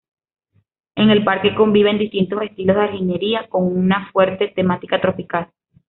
En 0.95 1.11
el 1.11 1.23
parque 1.23 1.53
conviven 1.53 1.99
distintos 1.99 2.41
estilos 2.41 2.75
de 2.75 2.81
jardinería, 2.87 3.47
con 3.49 3.65
una 3.65 4.09
fuerte 4.11 4.47
temática 4.47 4.99
tropical. 4.99 5.51